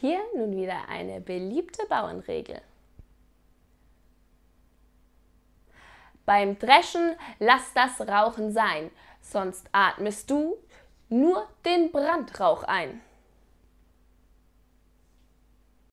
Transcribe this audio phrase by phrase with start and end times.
[0.00, 2.62] Hier nun wieder eine beliebte Bauernregel.
[6.24, 8.90] Beim Dreschen lass das Rauchen sein,
[9.20, 10.56] sonst atmest du
[11.10, 13.02] nur den Brandrauch ein.